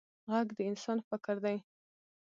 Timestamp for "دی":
1.45-1.57